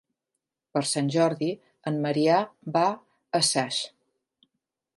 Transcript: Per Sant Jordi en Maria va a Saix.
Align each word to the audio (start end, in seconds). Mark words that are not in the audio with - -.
Per 0.77 0.81
Sant 0.91 1.11
Jordi 1.15 1.49
en 1.91 1.99
Maria 2.07 2.39
va 2.77 2.85
a 3.41 3.43
Saix. 3.51 3.83